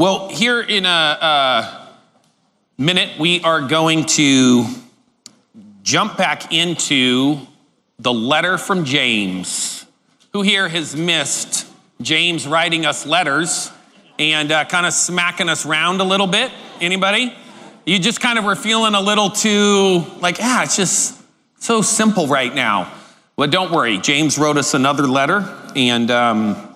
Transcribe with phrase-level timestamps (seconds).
[0.00, 1.88] Well, here in a, a
[2.78, 4.64] minute, we are going to
[5.82, 7.38] jump back into
[7.98, 9.84] the letter from James.
[10.32, 11.66] Who here has missed
[12.00, 13.70] James writing us letters
[14.18, 16.50] and uh, kind of smacking us round a little bit?
[16.80, 17.34] Anybody?
[17.84, 21.22] You just kind of were feeling a little too like, ah, it's just
[21.58, 22.90] so simple right now.
[23.36, 23.98] Well, don't worry.
[23.98, 25.44] James wrote us another letter,
[25.76, 26.69] and um,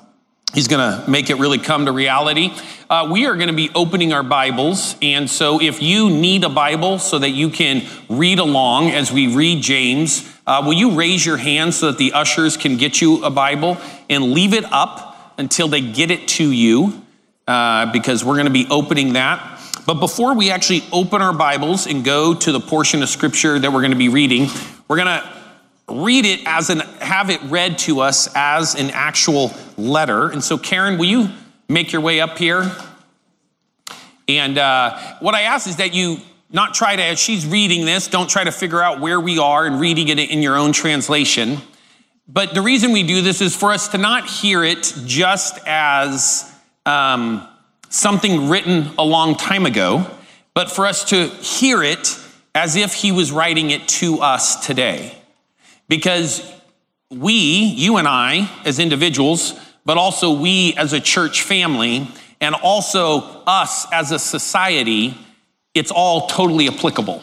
[0.55, 2.51] he's going to make it really come to reality.
[2.89, 6.49] Uh, we are going to be opening our Bibles, and so if you need a
[6.49, 11.27] Bible so that you can read along as we read James, uh, will you raise
[11.27, 13.79] your hand so that the ushers can get you a Bible
[14.09, 17.03] and leave it up until they get it to you?
[17.47, 19.61] Uh, because we're going to be opening that.
[19.87, 23.71] But before we actually open our Bibles and go to the portion of Scripture that
[23.71, 24.49] we're going to be reading,
[24.89, 25.44] we're going to
[25.89, 30.31] read it as an have it read to us as an actual letter.
[30.31, 31.29] And so, Karen, will you
[31.69, 32.71] make your way up here?
[34.27, 36.19] And uh, what I ask is that you
[36.51, 39.67] not try to, as she's reading this, don't try to figure out where we are
[39.67, 41.59] and reading it in your own translation.
[42.27, 46.51] But the reason we do this is for us to not hear it just as
[46.87, 47.47] um,
[47.91, 50.07] something written a long time ago,
[50.55, 52.19] but for us to hear it
[52.55, 55.19] as if he was writing it to us today.
[55.89, 56.51] Because
[57.11, 62.09] we, you and I, as individuals, but also we as a church family,
[62.41, 65.17] and also us as a society,
[65.75, 67.23] it's all totally applicable.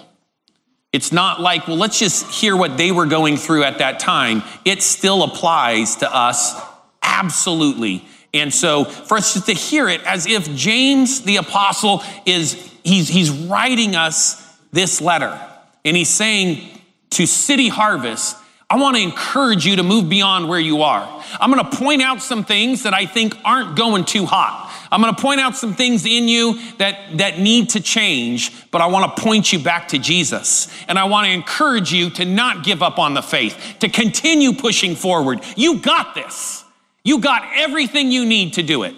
[0.94, 4.44] It's not like, well, let's just hear what they were going through at that time.
[4.66, 6.60] It still applies to us
[7.02, 8.06] absolutely.
[8.34, 12.54] And so for us to hear it as if James the apostle is,
[12.84, 15.40] he's, he's writing us this letter.
[15.86, 16.82] And he's saying
[17.12, 18.38] to City Harvest,
[18.72, 21.24] I want to encourage you to move beyond where you are.
[21.42, 24.74] I'm going to point out some things that I think aren't going too hot.
[24.90, 28.80] I'm going to point out some things in you that, that need to change, but
[28.80, 30.70] I want to point you back to Jesus.
[30.88, 34.54] And I want to encourage you to not give up on the faith, to continue
[34.54, 35.42] pushing forward.
[35.58, 36.64] You got this.
[37.04, 38.96] You got everything you need to do it.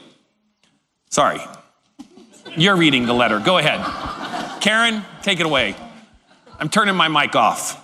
[1.10, 1.42] Sorry.
[2.56, 3.40] You're reading the letter.
[3.40, 3.82] Go ahead.
[4.62, 5.76] Karen, take it away.
[6.60, 7.83] I'm turning my mic off.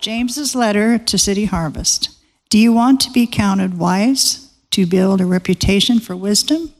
[0.00, 2.10] James's letter to City Harvest.
[2.50, 6.72] Do you want to be counted wise, to build a reputation for wisdom?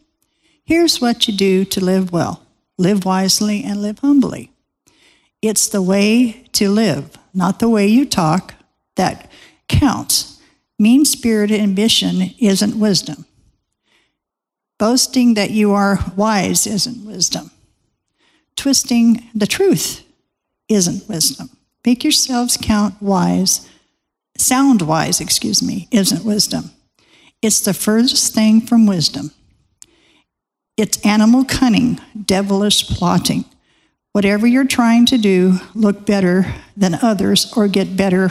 [0.64, 2.42] Here's what you do to live well
[2.76, 4.52] live wisely and live humbly.
[5.42, 8.54] It's the way to live, not the way you talk,
[8.94, 9.28] that
[9.68, 10.40] counts.
[10.78, 13.26] Mean spirited ambition isn't wisdom.
[14.78, 17.50] Boasting that you are wise isn't wisdom.
[18.54, 20.04] Twisting the truth
[20.68, 21.50] isn't wisdom.
[21.84, 23.68] Make yourselves count wise,
[24.36, 26.70] sound wise, excuse me, isn't wisdom.
[27.40, 29.32] It's the furthest thing from wisdom.
[30.76, 33.44] It's animal cunning, devilish plotting.
[34.12, 38.30] Whatever you're trying to do, look better than others or get better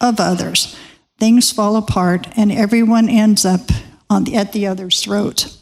[0.00, 0.76] of others
[1.18, 3.68] things fall apart and everyone ends up
[4.10, 5.56] the, at the other's throat.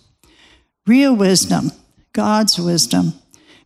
[0.86, 1.70] Real wisdom,
[2.12, 3.14] God's wisdom,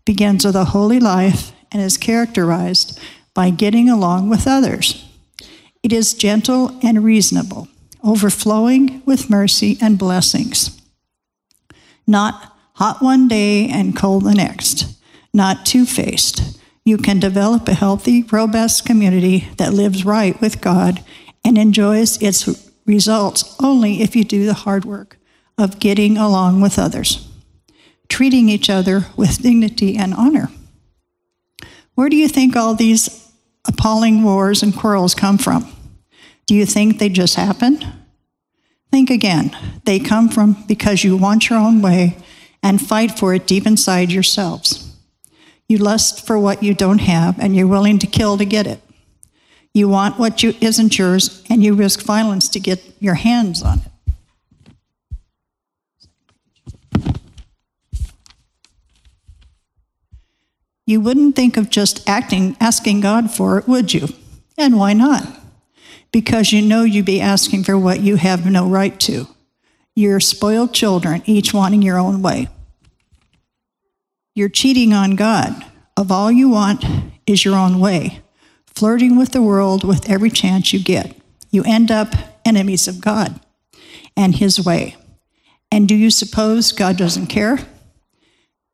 [0.04, 3.00] begins with a holy life and is characterized
[3.36, 5.04] by getting along with others.
[5.82, 7.68] It is gentle and reasonable,
[8.02, 10.80] overflowing with mercy and blessings.
[12.06, 14.98] Not hot one day and cold the next,
[15.34, 16.58] not two faced.
[16.84, 21.04] You can develop a healthy, robust community that lives right with God
[21.44, 25.18] and enjoys its results only if you do the hard work
[25.58, 27.28] of getting along with others,
[28.08, 30.50] treating each other with dignity and honor.
[31.96, 33.25] Where do you think all these
[33.68, 35.66] appalling wars and quarrels come from?
[36.46, 37.84] Do you think they just happen?
[38.90, 39.56] Think again.
[39.84, 42.16] They come from because you want your own way
[42.62, 44.96] and fight for it deep inside yourselves.
[45.68, 48.80] You lust for what you don't have and you're willing to kill to get it.
[49.74, 53.80] You want what you, isn't yours, and you risk violence to get your hands on
[53.80, 53.92] it.
[60.86, 64.08] You wouldn't think of just acting, asking God for it, would you?
[64.56, 65.26] And why not?
[66.12, 69.26] Because you know you'd be asking for what you have no right to.
[69.94, 72.48] You're spoiled children, each wanting your own way.
[74.34, 75.64] You're cheating on God.
[75.96, 76.84] Of all you want
[77.26, 78.22] is your own way
[78.76, 81.16] flirting with the world with every chance you get.
[81.50, 83.40] You end up enemies of God
[84.14, 84.96] and his way.
[85.72, 87.58] And do you suppose God doesn't care?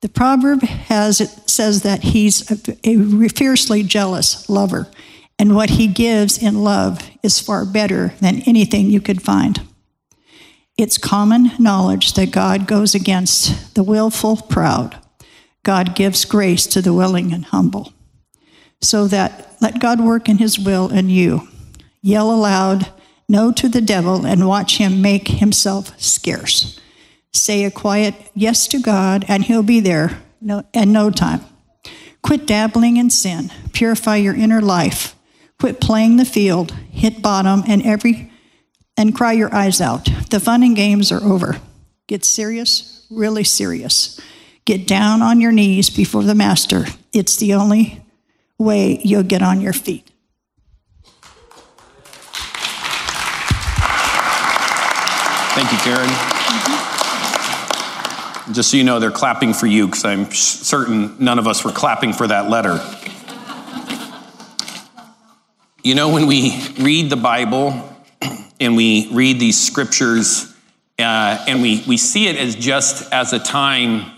[0.02, 4.88] The proverb has it says that he's a, fiercely jealous lover,
[5.38, 9.60] and what he gives in love is far better than anything you could find.
[10.76, 14.98] It's common knowledge that God goes against the willful proud.
[15.62, 17.92] God gives grace to the willing and humble.
[18.80, 21.46] So that let God work in his will in you.
[22.02, 22.90] Yell aloud,
[23.28, 26.80] no to the devil, and watch him make himself scarce.
[27.32, 31.40] Say a quiet yes to God, and he'll be there no, in no time.
[32.22, 33.50] Quit dabbling in sin.
[33.72, 35.14] Purify your inner life.
[35.58, 36.72] Quit playing the field.
[36.90, 38.30] Hit bottom and every
[38.96, 40.08] and cry your eyes out.
[40.30, 41.58] The fun and games are over.
[42.06, 44.20] Get serious, really serious.
[44.64, 46.84] Get down on your knees before the master.
[47.12, 48.04] It's the only
[48.58, 50.10] way you'll get on your feet.
[55.54, 56.41] Thank you, Karen.
[58.50, 61.70] Just so you know, they're clapping for you because I'm certain none of us were
[61.70, 62.80] clapping for that letter.
[65.84, 67.88] You know, when we read the Bible
[68.60, 70.52] and we read these scriptures
[70.98, 74.10] uh, and we, we see it as just as a time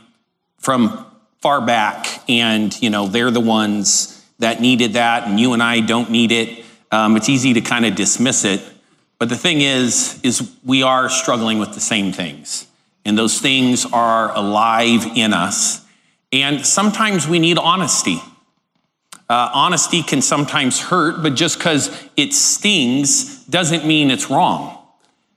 [0.59, 1.07] from
[1.41, 5.81] far back, and, you know, they're the ones that needed that, and you and I
[5.81, 8.63] don't need it, um, it's easy to kind of dismiss it.
[9.19, 12.67] But the thing is, is we are struggling with the same things.
[13.05, 15.85] And those things are alive in us.
[16.33, 18.19] And sometimes we need honesty.
[19.29, 24.79] Uh, honesty can sometimes hurt, but just because it stings doesn't mean it's wrong.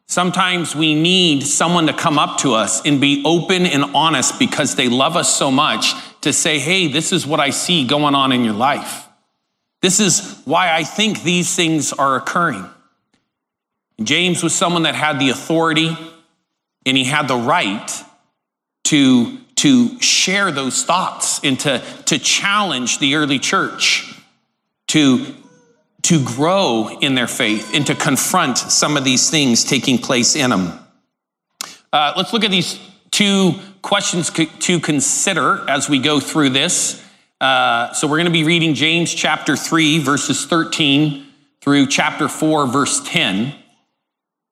[0.07, 4.75] Sometimes we need someone to come up to us and be open and honest because
[4.75, 8.31] they love us so much to say, hey, this is what I see going on
[8.31, 9.07] in your life.
[9.81, 12.65] This is why I think these things are occurring.
[14.01, 15.95] James was someone that had the authority
[16.87, 17.91] and he had the right
[18.85, 24.17] to, to share those thoughts and to, to challenge the early church
[24.87, 25.35] to,
[26.03, 30.49] to grow in their faith and to confront some of these things taking place in
[30.49, 30.79] them.
[31.91, 32.79] Uh, let's look at these
[33.11, 37.03] two questions to consider as we go through this.
[37.41, 41.25] Uh, so we're going to be reading James chapter 3, verses 13
[41.59, 43.53] through chapter 4, verse 10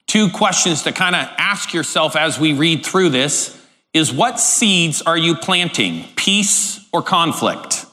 [0.07, 3.61] two questions to kind of ask yourself as we read through this
[3.93, 7.85] is what seeds are you planting, peace or conflict?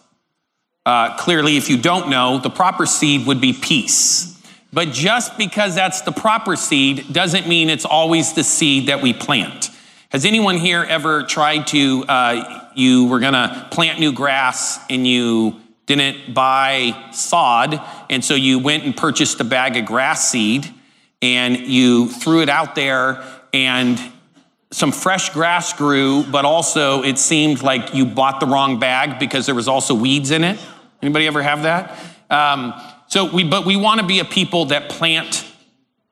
[0.85, 4.29] Uh, clearly, if you don't know, the proper seed would be peace.
[4.73, 9.13] But just because that's the proper seed doesn't mean it's always the seed that we
[9.13, 9.71] plant.
[10.09, 15.61] Has anyone here ever tried to, uh, you were gonna plant new grass and you
[15.87, 17.81] didn't buy sod,
[18.11, 20.73] and so you went and purchased a bag of grass seed?
[21.23, 23.25] And you threw it out there
[23.55, 24.01] and
[24.73, 29.47] some fresh grass grew, but also it seemed like you bought the wrong bag because
[29.47, 30.59] there was also weeds in it.
[31.01, 31.99] Anybody ever have that?
[32.31, 32.75] Um,
[33.07, 35.47] so we, but we want to be a people that plant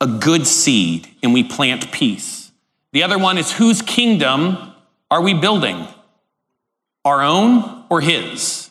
[0.00, 2.52] a good seed and we plant peace.
[2.92, 4.72] The other one is whose kingdom
[5.10, 5.86] are we building?
[7.04, 8.70] Our own or his?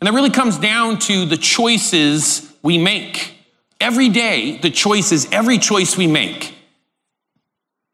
[0.00, 3.35] And that really comes down to the choices we make.
[3.80, 6.54] Every day, the choices, every choice we make,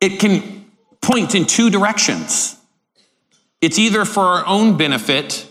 [0.00, 0.70] it can
[1.00, 2.56] point in two directions.
[3.60, 5.46] It's either for our own benefit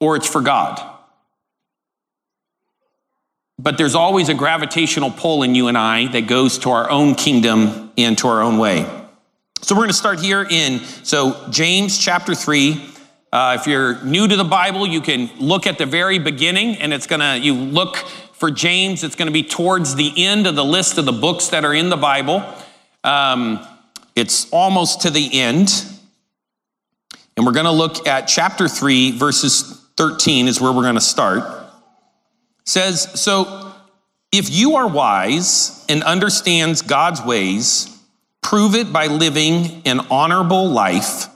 [0.00, 0.80] or it's for God.
[3.58, 7.14] But there's always a gravitational pull in you and I that goes to our own
[7.14, 8.88] kingdom and to our own way.
[9.62, 12.90] So we're going to start here in so James chapter 3
[13.32, 16.92] uh, if you're new to the Bible, you can look at the very beginning, and
[16.92, 17.96] it's gonna, you look
[18.40, 21.62] for James, it's gonna be towards the end of the list of the books that
[21.62, 22.42] are in the Bible.
[23.04, 23.60] Um,
[24.16, 25.84] it's almost to the end.
[27.36, 31.44] And we're gonna look at chapter 3, verses 13 is where we're gonna start.
[32.60, 33.74] It says, So
[34.32, 37.94] if you are wise and understands God's ways,
[38.40, 41.26] prove it by living an honorable life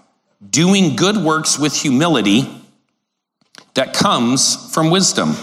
[0.49, 2.49] doing good works with humility
[3.75, 5.37] that comes from wisdom.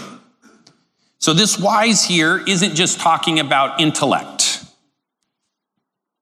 [1.22, 4.64] So, this wise here isn't just talking about intellect.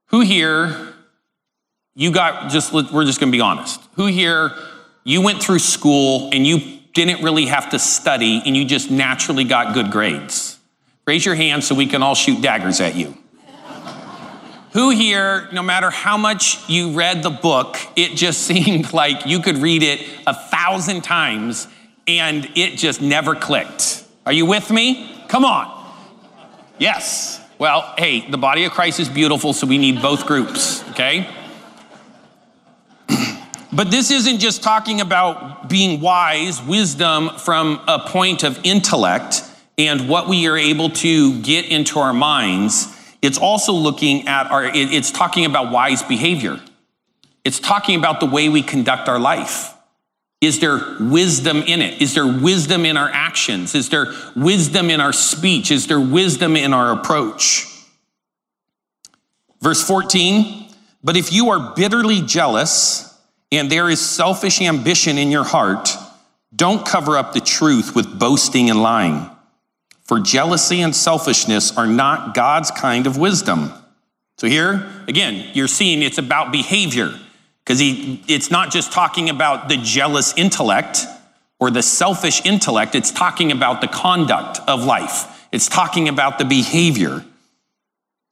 [0.08, 0.92] Who here,
[1.94, 3.80] you got just, we're just gonna be honest.
[3.94, 4.52] Who here,
[5.02, 9.44] you went through school and you didn't really have to study and you just naturally
[9.44, 10.58] got good grades?
[11.06, 13.16] Raise your hand so we can all shoot daggers at you.
[14.74, 19.40] Who here, no matter how much you read the book, it just seemed like you
[19.40, 21.68] could read it a thousand times
[22.06, 24.04] and it just never clicked?
[24.30, 25.12] Are you with me?
[25.26, 25.92] Come on.
[26.78, 27.44] Yes.
[27.58, 31.28] Well, hey, the body of Christ is beautiful, so we need both groups, okay?
[33.72, 39.42] But this isn't just talking about being wise, wisdom from a point of intellect
[39.76, 44.64] and what we are able to get into our minds it's also looking at our,
[44.64, 46.60] it's talking about wise behavior.
[47.44, 49.74] It's talking about the way we conduct our life.
[50.40, 52.00] Is there wisdom in it?
[52.00, 53.74] Is there wisdom in our actions?
[53.74, 55.70] Is there wisdom in our speech?
[55.70, 57.66] Is there wisdom in our approach?
[59.60, 60.72] Verse 14,
[61.04, 63.06] but if you are bitterly jealous
[63.52, 65.90] and there is selfish ambition in your heart,
[66.54, 69.28] don't cover up the truth with boasting and lying.
[70.04, 73.72] For jealousy and selfishness are not God's kind of wisdom.
[74.38, 77.12] So here, again, you're seeing it's about behavior
[77.70, 77.82] because
[78.26, 81.06] it's not just talking about the jealous intellect
[81.60, 85.46] or the selfish intellect, it's talking about the conduct of life.
[85.52, 87.24] It's talking about the behavior.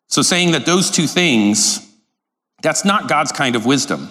[0.08, 1.88] So saying that those two things
[2.62, 4.08] that's not God's kind of wisdom.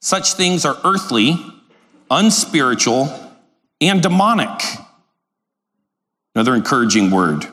[0.00, 1.36] Such things are earthly,
[2.10, 3.10] unspiritual,
[3.82, 4.62] and demonic.
[6.34, 7.46] Another encouraging word.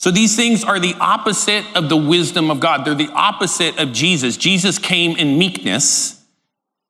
[0.00, 2.86] So these things are the opposite of the wisdom of God.
[2.86, 4.38] They're the opposite of Jesus.
[4.38, 6.24] Jesus came in meekness,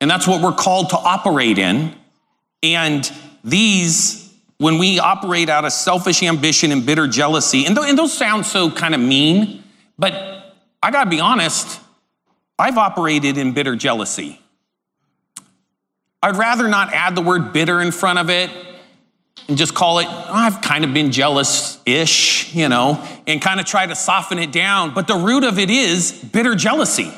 [0.00, 1.92] and that's what we're called to operate in.
[2.62, 3.10] And
[3.42, 8.16] these, when we operate out of selfish ambition and bitter jealousy, and, th- and those
[8.16, 9.64] sound so kind of mean,
[9.98, 11.80] but I gotta be honest,
[12.60, 14.40] I've operated in bitter jealousy.
[16.22, 18.50] I'd rather not add the word bitter in front of it
[19.48, 23.60] and just call it, oh, I've kind of been jealous ish, you know, and kind
[23.60, 24.94] of try to soften it down.
[24.94, 27.12] But the root of it is bitter jealousy.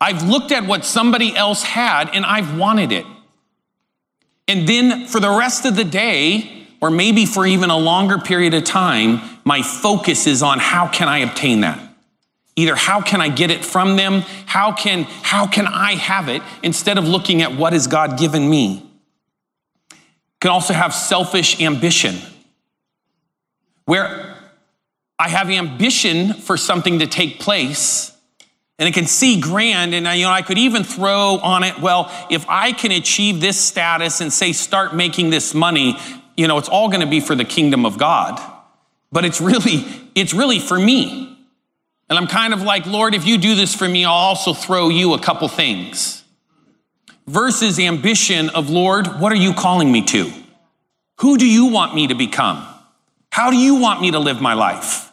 [0.00, 3.06] I've looked at what somebody else had and I've wanted it.
[4.48, 8.54] And then for the rest of the day, or maybe for even a longer period
[8.54, 11.80] of time, my focus is on how can I obtain that?
[12.54, 14.22] Either how can I get it from them?
[14.46, 18.48] How can, how can I have it instead of looking at what has God given
[18.48, 18.85] me?
[20.40, 22.16] Can also have selfish ambition,
[23.86, 24.36] where
[25.18, 28.12] I have ambition for something to take place,
[28.78, 31.80] and it can see grand, and I, you know I could even throw on it.
[31.80, 35.96] Well, if I can achieve this status and say start making this money,
[36.36, 38.38] you know it's all going to be for the kingdom of God.
[39.10, 41.32] But it's really it's really for me.
[42.08, 44.90] And I'm kind of like, Lord, if you do this for me, I'll also throw
[44.90, 46.22] you a couple things.
[47.26, 50.32] Versus ambition of, Lord, what are you calling me to?
[51.20, 52.66] Who do you want me to become?
[53.30, 55.10] How do you want me to live my life?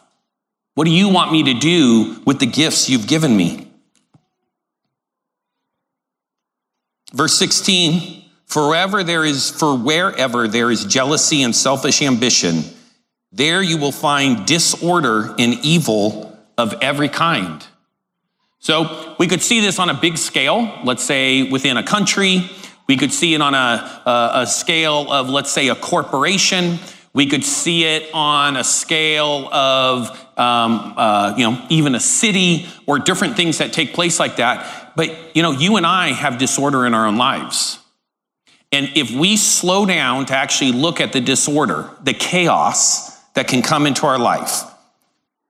[0.74, 3.70] What do you want me to do with the gifts you've given me?
[7.12, 12.62] Verse 16, forever there is, for wherever there is jealousy and selfish ambition,
[13.30, 17.64] there you will find disorder and evil of every kind.
[18.64, 22.50] So we could see this on a big scale, let's say within a country.
[22.86, 26.78] We could see it on a, a, a, scale of, let's say, a corporation.
[27.12, 32.66] We could see it on a scale of, um, uh, you know, even a city
[32.86, 34.94] or different things that take place like that.
[34.96, 37.78] But, you know, you and I have disorder in our own lives.
[38.72, 43.60] And if we slow down to actually look at the disorder, the chaos that can
[43.60, 44.62] come into our life,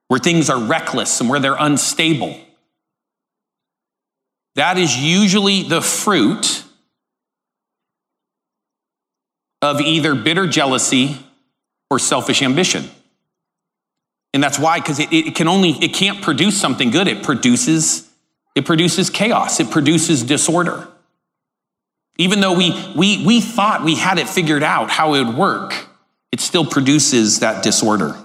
[0.09, 2.41] where things are reckless and where they're unstable.
[4.55, 6.63] That is usually the fruit
[9.61, 11.17] of either bitter jealousy
[11.89, 12.89] or selfish ambition.
[14.33, 17.07] And that's why, because it, it, can only, it can't produce something good.
[17.07, 18.09] It produces,
[18.53, 19.59] it produces chaos.
[19.59, 20.87] It produces disorder.
[22.17, 25.87] Even though we, we, we thought we had it figured out how it would work,
[26.31, 28.15] it still produces that disorder.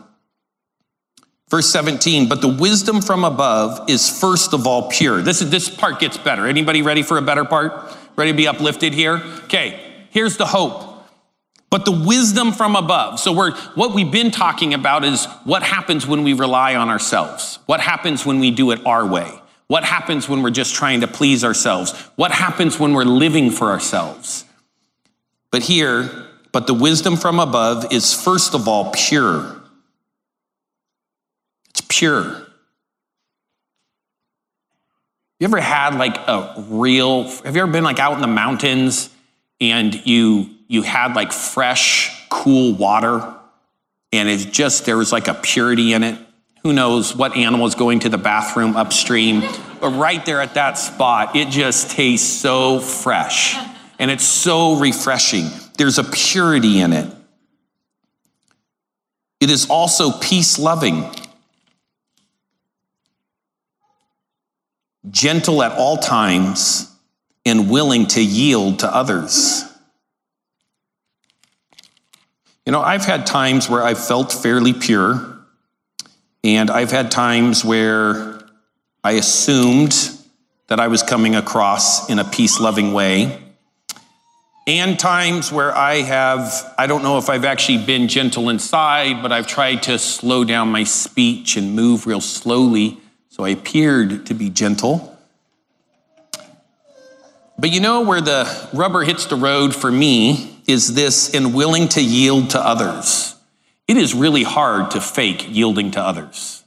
[1.51, 5.21] Verse 17, but the wisdom from above is first of all pure.
[5.21, 6.47] This, is, this part gets better.
[6.47, 7.93] Anybody ready for a better part?
[8.15, 9.21] Ready to be uplifted here?
[9.45, 9.81] Okay,
[10.11, 10.87] here's the hope.
[11.69, 13.19] But the wisdom from above.
[13.19, 17.59] So we're, what we've been talking about is what happens when we rely on ourselves?
[17.67, 19.31] What happens when we do it our way?
[19.67, 21.93] What happens when we're just trying to please ourselves?
[22.15, 24.45] What happens when we're living for ourselves?
[25.51, 26.11] But here,
[26.53, 29.60] but the wisdom from above is first of all pure
[31.91, 32.47] pure.
[35.39, 39.11] You ever had like a real, have you ever been like out in the mountains
[39.61, 43.35] and you, you had like fresh, cool water
[44.13, 46.19] and it's just, there was like a purity in it?
[46.63, 49.41] Who knows what animal is going to the bathroom upstream?
[49.81, 53.57] But right there at that spot, it just tastes so fresh
[53.99, 55.49] and it's so refreshing.
[55.79, 57.11] There's a purity in it.
[59.41, 61.11] It is also peace loving.
[65.09, 66.95] Gentle at all times,
[67.47, 69.65] and willing to yield to others.
[72.67, 75.39] You know, I've had times where I've felt fairly pure,
[76.43, 78.41] And I've had times where
[79.05, 79.95] I assumed
[80.69, 83.43] that I was coming across in a peace loving way.
[84.67, 89.33] And times where I have, I don't know if I've actually been gentle inside, but
[89.33, 93.00] I've tried to slow down my speech and move real slowly
[93.41, 95.19] so I appeared to be gentle.
[97.59, 101.89] But you know where the rubber hits the road for me is this in willing
[101.89, 103.35] to yield to others.
[103.89, 106.63] It is really hard to fake yielding to others.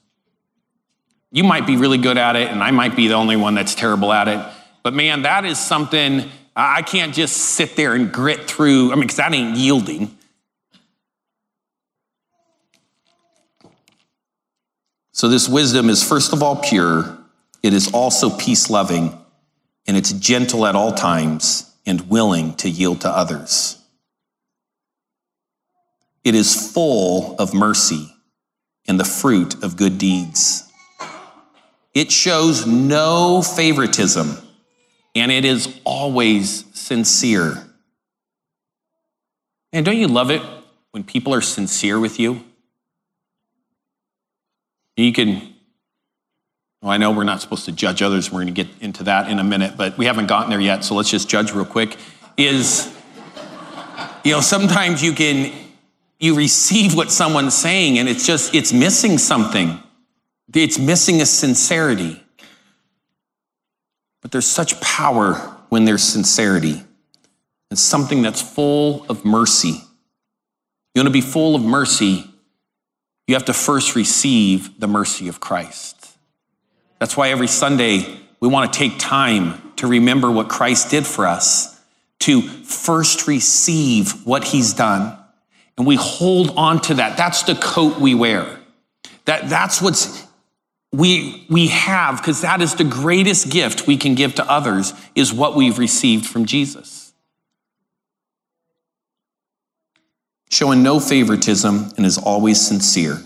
[1.31, 3.75] You might be really good at it, and I might be the only one that's
[3.75, 4.43] terrible at it.
[4.81, 8.91] But man, that is something I can't just sit there and grit through.
[8.91, 10.17] I mean, because that ain't yielding.
[15.13, 17.17] So, this wisdom is first of all pure,
[17.61, 19.17] it is also peace loving,
[19.87, 23.77] and it's gentle at all times and willing to yield to others.
[26.23, 28.13] It is full of mercy
[28.87, 30.69] and the fruit of good deeds.
[31.93, 34.37] It shows no favoritism
[35.13, 37.63] and it is always sincere.
[39.71, 40.41] And don't you love it
[40.91, 42.43] when people are sincere with you?
[44.95, 45.53] You can,
[46.81, 48.31] well, I know we're not supposed to judge others.
[48.31, 50.83] We're going to get into that in a minute, but we haven't gotten there yet,
[50.83, 51.97] so let's just judge real quick.
[52.37, 52.93] Is,
[54.23, 55.51] you know, sometimes you can,
[56.19, 59.79] you receive what someone's saying and it's just, it's missing something.
[60.53, 62.21] It's missing a sincerity.
[64.21, 65.33] But there's such power
[65.69, 66.81] when there's sincerity.
[67.71, 69.81] It's something that's full of mercy.
[70.93, 72.29] You want to be full of mercy,
[73.27, 76.17] you have to first receive the mercy of Christ.
[76.99, 81.27] That's why every Sunday we want to take time to remember what Christ did for
[81.27, 81.79] us,
[82.19, 85.17] to first receive what he's done.
[85.77, 87.17] And we hold on to that.
[87.17, 88.59] That's the coat we wear.
[89.25, 90.25] That, that's what's
[90.93, 95.33] we, we have, because that is the greatest gift we can give to others, is
[95.33, 97.02] what we've received from Jesus.
[100.53, 103.19] Showing no favoritism and is always sincere.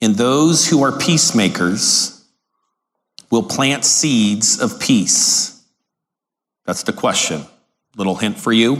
[0.00, 2.24] And those who are peacemakers
[3.32, 5.60] will plant seeds of peace.
[6.64, 7.42] That's the question.
[7.96, 8.78] Little hint for you.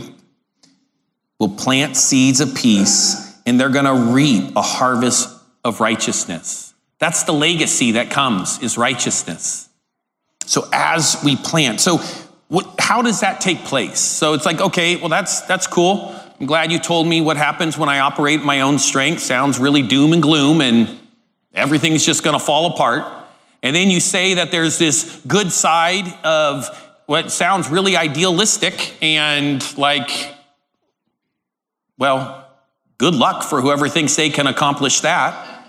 [1.41, 5.27] Will plant seeds of peace and they're going to reap a harvest
[5.65, 6.73] of righteousness.
[6.99, 9.67] That's the legacy that comes is righteousness.
[10.45, 11.99] So as we plant, so
[12.47, 13.99] what, how does that take place?
[13.99, 16.15] So it's like, okay, well that's that's cool.
[16.39, 19.21] I'm glad you told me what happens when I operate my own strength.
[19.21, 20.99] Sounds really doom and gloom, and
[21.53, 23.05] everything's just going to fall apart.
[23.63, 26.67] And then you say that there's this good side of
[27.05, 30.35] what sounds really idealistic and like,
[31.97, 32.45] well,
[32.97, 35.65] Good luck for whoever thinks they can accomplish that.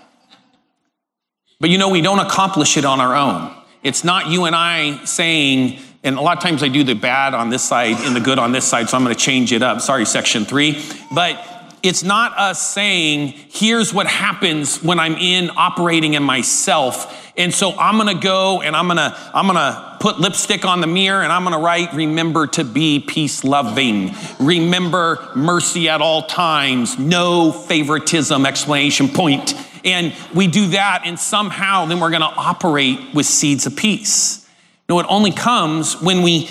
[1.59, 3.53] But you know, we don't accomplish it on our own.
[3.83, 7.33] It's not you and I saying, and a lot of times I do the bad
[7.33, 9.61] on this side and the good on this side, so I'm going to change it
[9.61, 9.81] up.
[9.81, 10.81] Sorry, section three.
[11.11, 11.43] But
[11.83, 17.31] it's not us saying, here's what happens when I'm in operating in myself.
[17.37, 21.21] And so I'm gonna go and I'm gonna, I'm gonna put lipstick on the mirror
[21.21, 24.15] and I'm gonna write, remember to be peace loving.
[24.39, 26.97] Remember mercy at all times.
[26.97, 29.53] No favoritism, explanation point.
[29.85, 34.46] And we do that and somehow then we're gonna operate with seeds of peace.
[34.89, 36.49] No, it only comes when we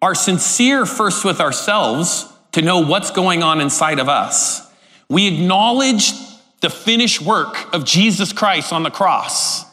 [0.00, 4.66] are sincere first with ourselves to know what's going on inside of us.
[5.08, 6.12] We acknowledge
[6.60, 9.64] the finished work of Jesus Christ on the cross.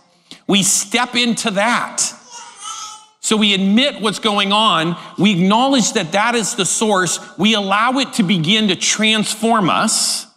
[0.47, 2.01] We step into that.
[3.19, 4.97] So we admit what's going on.
[5.17, 7.19] We acknowledge that that is the source.
[7.37, 10.27] We allow it to begin to transform us.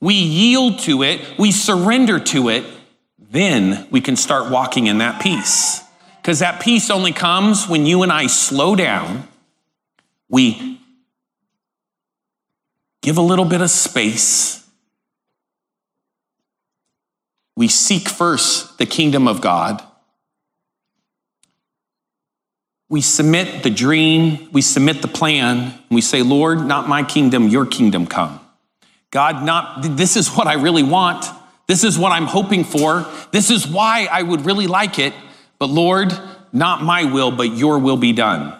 [0.00, 1.20] We yield to it.
[1.36, 2.64] We surrender to it.
[3.18, 5.82] Then we can start walking in that peace.
[6.28, 9.26] Because that peace only comes when you and I slow down.
[10.28, 10.78] We
[13.00, 14.62] give a little bit of space.
[17.56, 19.82] We seek first the kingdom of God.
[22.90, 27.64] We submit the dream, we submit the plan, we say, Lord, not my kingdom, your
[27.64, 28.38] kingdom come.
[29.10, 31.24] God, not this is what I really want.
[31.68, 33.06] This is what I'm hoping for.
[33.30, 35.14] This is why I would really like it.
[35.58, 36.12] But Lord,
[36.52, 38.54] not my will, but your will be done.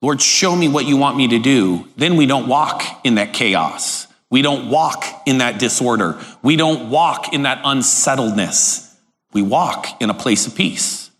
[0.00, 1.88] Lord, show me what you want me to do.
[1.96, 4.06] Then we don't walk in that chaos.
[4.30, 6.20] We don't walk in that disorder.
[6.42, 8.94] We don't walk in that unsettledness.
[9.32, 11.10] We walk in a place of peace.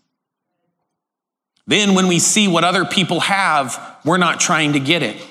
[1.67, 5.23] Then, when we see what other people have, we're not trying to get it.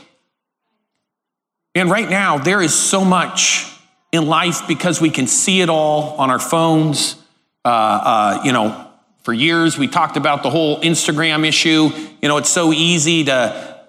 [1.74, 3.72] And right now, there is so much
[4.12, 7.16] in life because we can see it all on our phones.
[7.64, 8.88] Uh, uh, you know,
[9.22, 11.90] for years we talked about the whole Instagram issue.
[12.22, 13.84] You know, it's so easy to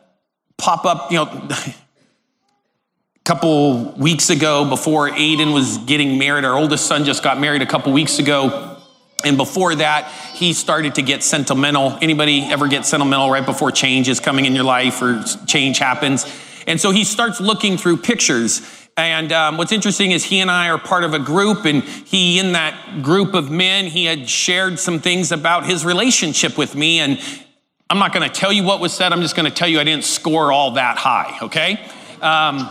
[0.57, 1.75] pop up, you know, a
[3.23, 7.65] couple weeks ago before Aiden was getting married, our oldest son just got married a
[7.65, 8.77] couple weeks ago.
[9.23, 11.97] And before that, he started to get sentimental.
[12.01, 16.25] Anybody ever get sentimental right before change is coming in your life or change happens?
[16.67, 18.61] And so he starts looking through pictures.
[18.99, 22.39] And um, what's interesting is he and I are part of a group, and he,
[22.39, 26.99] in that group of men, he had shared some things about his relationship with me.
[26.99, 27.19] And
[27.89, 29.13] I'm not going to tell you what was said.
[29.13, 31.79] I'm just going to tell you I didn't score all that high, okay?
[32.21, 32.69] Um,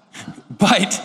[0.58, 1.02] but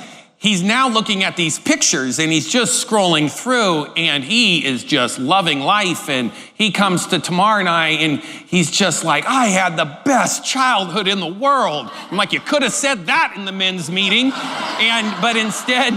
[0.48, 5.20] he's now looking at these pictures and he's just scrolling through and he is just
[5.20, 6.08] loving life.
[6.08, 11.10] And he comes to and I and he's just like, I had the best childhood
[11.10, 11.90] in the world.
[12.10, 14.32] I'm like, you could have said that in the men's meeting.
[14.34, 15.94] And, but instead,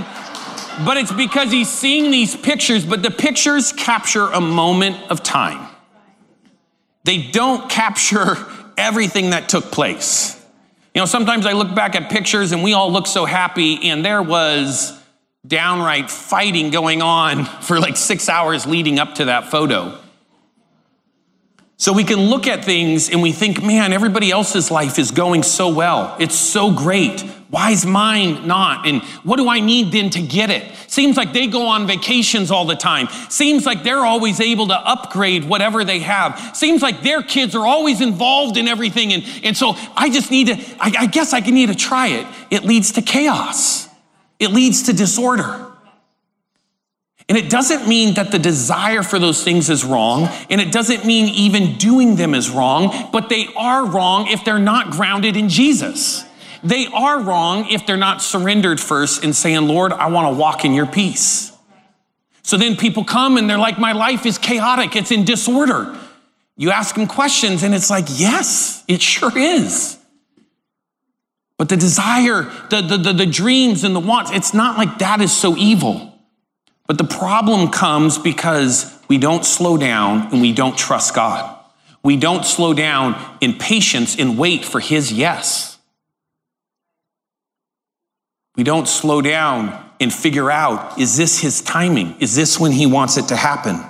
[0.85, 5.69] but it's because he's seeing these pictures, but the pictures capture a moment of time.
[7.05, 8.37] They don't capture
[8.77, 10.40] everything that took place.
[10.95, 14.05] You know, sometimes I look back at pictures and we all look so happy, and
[14.05, 14.99] there was
[15.47, 19.99] downright fighting going on for like six hours leading up to that photo.
[21.77, 25.43] So we can look at things and we think, man, everybody else's life is going
[25.43, 26.15] so well.
[26.21, 27.25] It's so great.
[27.51, 28.87] Why is mine not?
[28.87, 30.73] And what do I need then to get it?
[30.87, 33.09] Seems like they go on vacations all the time.
[33.29, 36.57] Seems like they're always able to upgrade whatever they have.
[36.57, 39.13] Seems like their kids are always involved in everything.
[39.13, 42.27] And, and so I just need to, I, I guess I need to try it.
[42.51, 43.89] It leads to chaos,
[44.39, 45.67] it leads to disorder.
[47.29, 51.05] And it doesn't mean that the desire for those things is wrong, and it doesn't
[51.05, 55.49] mean even doing them is wrong, but they are wrong if they're not grounded in
[55.49, 56.25] Jesus.
[56.63, 60.65] They are wrong if they're not surrendered first and saying, Lord, I want to walk
[60.65, 61.53] in your peace.
[62.43, 65.97] So then people come and they're like, My life is chaotic, it's in disorder.
[66.57, 69.99] You ask them questions, and it's like, Yes, it sure is.
[71.57, 75.21] But the desire, the, the, the, the dreams, and the wants, it's not like that
[75.21, 76.19] is so evil.
[76.87, 81.57] But the problem comes because we don't slow down and we don't trust God.
[82.03, 85.70] We don't slow down in patience and wait for His yes.
[88.61, 92.15] We don't slow down and figure out is this His timing?
[92.21, 93.83] Is this when He wants it to happen?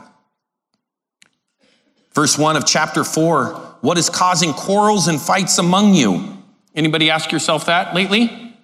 [2.14, 3.46] Verse 1 of chapter 4
[3.80, 6.38] What is causing quarrels and fights among you?
[6.72, 8.54] Anybody ask yourself that lately?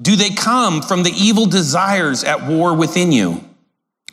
[0.00, 3.42] Do they come from the evil desires at war within you?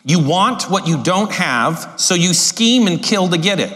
[0.03, 3.71] You want what you don't have, so you scheme and kill to get it.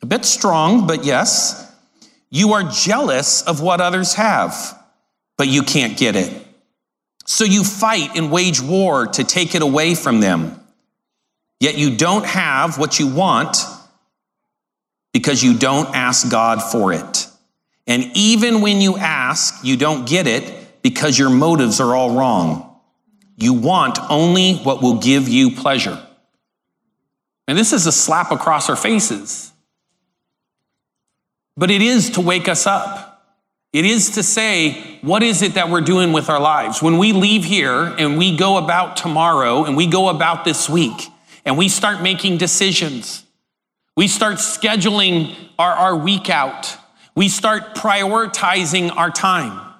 [0.00, 1.74] A bit strong, but yes.
[2.30, 4.79] You are jealous of what others have,
[5.40, 6.30] but you can't get it.
[7.24, 10.60] So you fight and wage war to take it away from them.
[11.60, 13.56] Yet you don't have what you want
[15.14, 17.26] because you don't ask God for it.
[17.86, 22.78] And even when you ask, you don't get it because your motives are all wrong.
[23.38, 25.98] You want only what will give you pleasure.
[27.48, 29.52] And this is a slap across our faces.
[31.56, 33.09] But it is to wake us up.
[33.72, 36.82] It is to say, what is it that we're doing with our lives?
[36.82, 41.06] When we leave here and we go about tomorrow and we go about this week
[41.44, 43.24] and we start making decisions,
[43.96, 46.76] we start scheduling our, our week out,
[47.14, 49.72] we start prioritizing our time.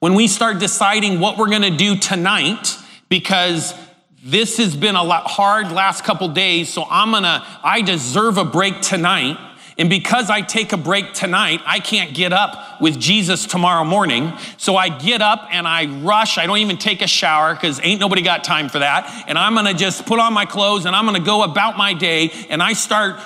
[0.00, 2.76] When we start deciding what we're to do tonight,
[3.08, 3.74] because
[4.22, 8.44] this has been a lot hard last couple days, so I'm gonna, I deserve a
[8.44, 9.38] break tonight.
[9.80, 14.36] And because I take a break tonight, I can't get up with Jesus tomorrow morning.
[14.58, 16.36] So I get up and I rush.
[16.36, 19.24] I don't even take a shower because ain't nobody got time for that.
[19.26, 22.30] And I'm gonna just put on my clothes and I'm gonna go about my day
[22.50, 23.18] and I start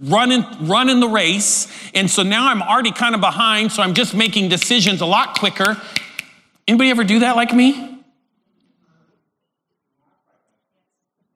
[0.00, 1.68] running running the race.
[1.92, 5.38] And so now I'm already kind of behind, so I'm just making decisions a lot
[5.38, 5.76] quicker.
[6.66, 8.02] Anybody ever do that like me?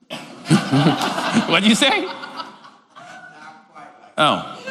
[1.51, 2.09] What'd you say?
[4.17, 4.62] Oh.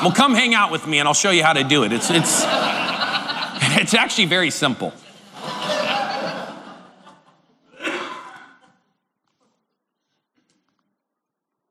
[0.02, 1.92] Well, come hang out with me and I'll show you how to do it.
[1.92, 2.42] It's, it's,
[3.76, 4.94] it's actually very simple.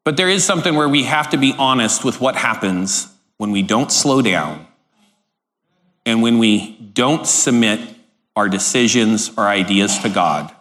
[0.03, 3.63] But there is something where we have to be honest with what happens when we
[3.63, 4.67] don't slow down
[6.05, 7.79] and when we don't submit
[8.35, 10.51] our decisions our ideas to God,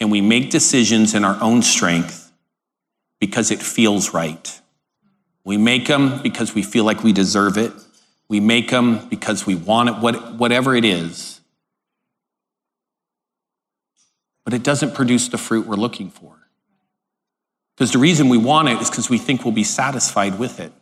[0.00, 2.32] and we make decisions in our own strength
[3.20, 4.60] because it feels right.
[5.44, 7.72] We make them because we feel like we deserve it.
[8.28, 11.40] we make them because we want it, what, whatever it is.
[14.44, 16.34] But it doesn't produce the fruit we're looking for.
[17.76, 20.72] Because the reason we want it is because we think we'll be satisfied with it.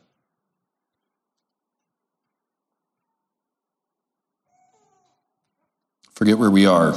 [6.13, 6.95] Forget where we are.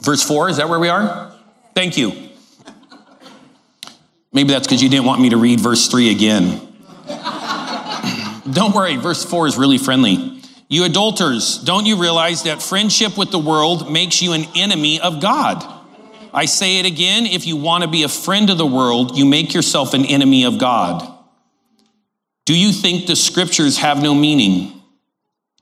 [0.00, 1.32] Verse 4, is that where we are?
[1.74, 2.30] Thank you.
[4.34, 6.60] Maybe that's because you didn't want me to read verse 3 again.
[8.50, 10.42] don't worry, verse 4 is really friendly.
[10.68, 15.20] You adulterers, don't you realize that friendship with the world makes you an enemy of
[15.20, 15.64] God?
[16.32, 19.24] I say it again if you want to be a friend of the world, you
[19.24, 21.08] make yourself an enemy of God.
[22.44, 24.82] Do you think the scriptures have no meaning?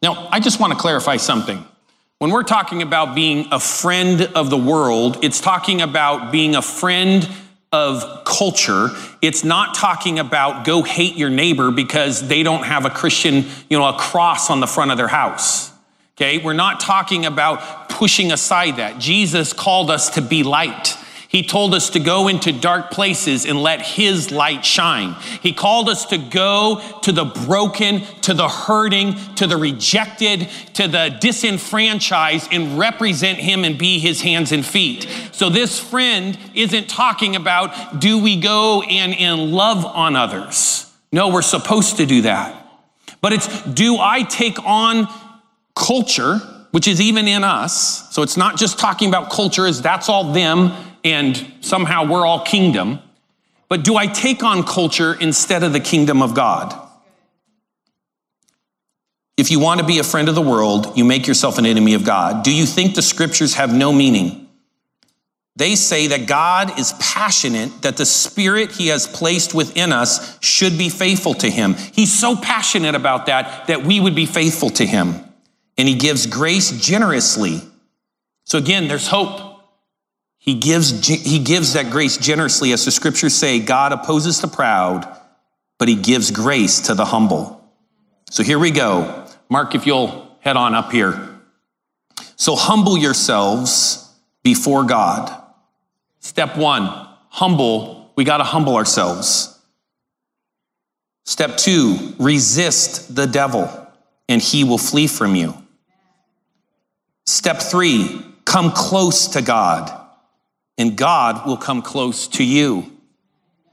[0.03, 1.63] Now, I just want to clarify something.
[2.19, 6.63] When we're talking about being a friend of the world, it's talking about being a
[6.63, 7.29] friend
[7.73, 8.91] of culture.
[9.23, 13.79] It's not talking about go hate your neighbor because they don't have a Christian, you
[13.79, 15.73] know, a cross on the front of their house.
[16.17, 18.99] Okay, we're not talking about pushing aside that.
[18.99, 20.97] Jesus called us to be light.
[21.33, 25.15] He told us to go into dark places and let His light shine.
[25.43, 30.87] He called us to go to the broken, to the hurting, to the rejected, to
[30.87, 35.09] the disenfranchised and represent Him and be His hands and feet.
[35.33, 40.93] So this friend isn't talking about do we go and, and love on others?
[41.13, 42.63] No, we're supposed to do that.
[43.23, 45.09] But it's do I take on
[45.75, 46.37] culture,
[46.73, 48.15] which is even in us.
[48.15, 52.45] So it's not just talking about culture as that's all them and somehow we're all
[52.45, 53.01] kingdom.
[53.69, 56.79] But do I take on culture instead of the kingdom of God?
[59.37, 61.95] If you want to be a friend of the world, you make yourself an enemy
[61.95, 62.45] of God.
[62.45, 64.43] Do you think the scriptures have no meaning?
[65.57, 70.79] They say that God is passionate that the spirit he has placed within us should
[70.79, 71.75] be faithful to him.
[71.75, 75.15] He's so passionate about that that we would be faithful to him
[75.77, 77.61] and he gives grace generously.
[78.45, 79.52] So again, there's hope.
[80.43, 82.73] He gives, he gives that grace generously.
[82.73, 85.07] As the scriptures say, God opposes the proud,
[85.79, 87.65] but he gives grace to the humble.
[88.29, 89.25] So here we go.
[89.49, 91.39] Mark, if you'll head on up here.
[92.35, 95.33] So humble yourselves before God.
[96.19, 96.89] Step one,
[97.29, 98.11] humble.
[98.17, 99.57] We got to humble ourselves.
[101.25, 103.71] Step two, resist the devil
[104.29, 105.55] and he will flee from you.
[107.27, 110.02] Step three, come close to God,
[110.79, 112.91] and God will come close to you.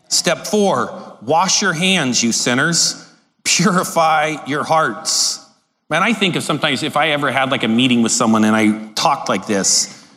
[0.09, 3.05] Step four, wash your hands, you sinners.
[3.43, 5.45] Purify your hearts.
[5.89, 8.55] Man, I think of sometimes if I ever had like a meeting with someone and
[8.55, 10.07] I talked like this,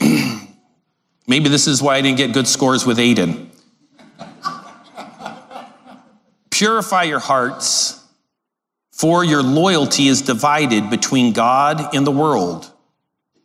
[1.26, 3.48] maybe this is why I didn't get good scores with Aiden.
[6.50, 8.04] Purify your hearts
[8.92, 12.70] for your loyalty is divided between God and the world.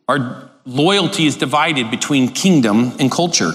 [0.06, 3.52] Our loyalty is divided between kingdom and culture.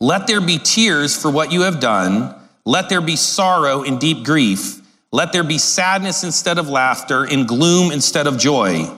[0.00, 2.34] Let there be tears for what you have done.
[2.64, 4.80] Let there be sorrow and deep grief.
[5.12, 8.90] Let there be sadness instead of laughter and gloom instead of joy.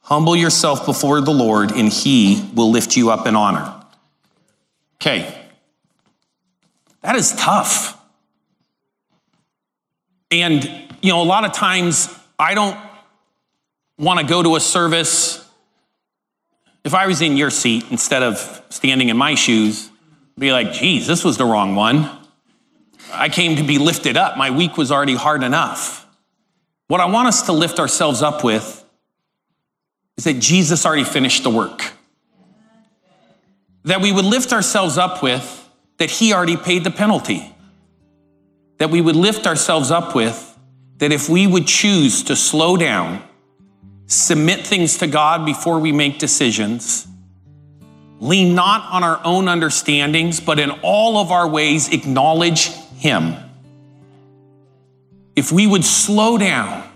[0.00, 3.74] Humble yourself before the Lord, and he will lift you up in honor.
[4.96, 5.42] Okay.
[7.02, 7.98] That is tough.
[10.30, 10.64] And
[11.02, 12.76] you know, a lot of times I don't
[13.98, 15.45] want to go to a service.
[16.86, 19.90] If I was in your seat instead of standing in my shoes,
[20.36, 22.08] I'd be like, geez, this was the wrong one.
[23.12, 24.36] I came to be lifted up.
[24.36, 26.06] My week was already hard enough.
[26.86, 28.84] What I want us to lift ourselves up with
[30.16, 31.90] is that Jesus already finished the work.
[33.82, 37.52] That we would lift ourselves up with that He already paid the penalty.
[38.78, 40.56] That we would lift ourselves up with
[40.98, 43.24] that if we would choose to slow down,
[44.06, 47.06] submit things to God before we make decisions,
[48.20, 53.36] lean not on our own understandings, but in all of our ways acknowledge Him.
[55.34, 56.86] If we would slow down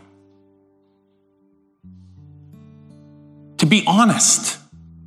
[3.60, 4.58] to be honest,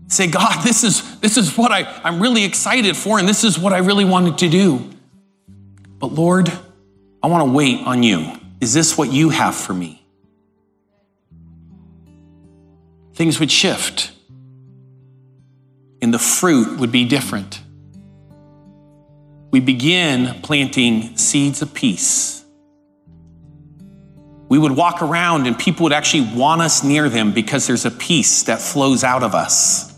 [0.07, 3.57] say, God, this is, this is what I, I'm really excited for, and this is
[3.57, 4.91] what I really wanted to do.
[5.97, 6.51] But Lord,
[7.23, 8.39] I want to wait on you.
[8.61, 10.02] Is this what you have for me?
[13.15, 14.11] Things would shift,
[16.01, 17.61] and the fruit would be different.
[19.51, 22.43] We begin planting seeds of peace.
[24.49, 27.91] We would walk around and people would actually want us near them because there's a
[27.91, 29.93] peace that flows out of us.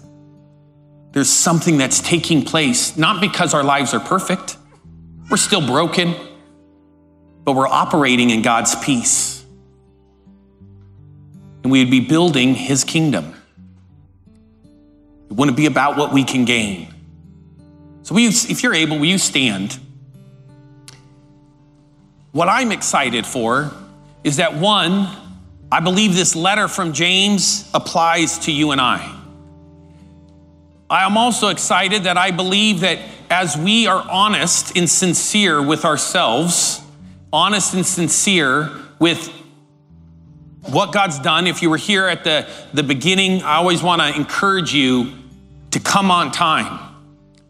[1.12, 4.58] There's something that's taking place, not because our lives are perfect.
[5.30, 6.16] We're still broken.
[7.46, 9.35] but we're operating in God's peace.
[11.66, 13.34] And we would be building his kingdom.
[15.32, 16.94] It wouldn't be about what we can gain.
[18.04, 19.80] So, if you're able, will you stand?
[22.34, 23.72] What I'm excited for
[24.24, 25.10] is that one,
[25.72, 29.20] I believe this letter from James applies to you and I.
[30.88, 33.00] I am also excited that I believe that
[33.32, 36.80] as we are honest and sincere with ourselves,
[37.34, 39.32] honest and sincere with
[40.68, 44.16] what God's done, if you were here at the, the beginning, I always want to
[44.16, 45.14] encourage you
[45.72, 46.80] to come on time.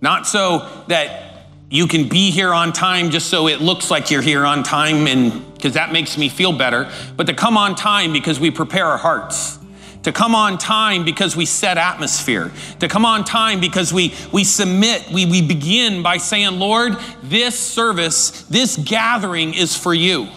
[0.01, 4.21] Not so that you can be here on time just so it looks like you're
[4.21, 8.13] here on time and because that makes me feel better, but to come on time
[8.13, 9.58] because we prepare our hearts.
[10.04, 12.51] To come on time because we set atmosphere.
[12.82, 17.58] To come on time because we, we submit, we, we begin by saying, Lord, this
[17.58, 20.28] service, this gathering is for you.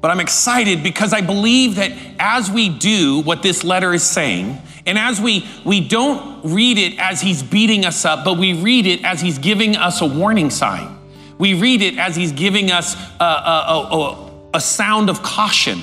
[0.00, 4.60] But I'm excited because I believe that as we do what this letter is saying,
[4.86, 8.86] and as we, we don't read it as he's beating us up, but we read
[8.86, 10.96] it as he's giving us a warning sign.
[11.36, 15.80] We read it as he's giving us a, a, a, a sound of caution,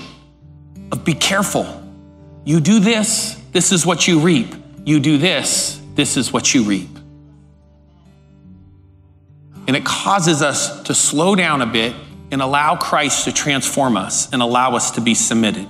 [0.91, 1.84] of be careful.
[2.45, 4.56] You do this, this is what you reap.
[4.86, 6.89] You do this, this is what you reap.
[9.67, 11.95] And it causes us to slow down a bit
[12.32, 15.68] and allow Christ to transform us and allow us to be submitted.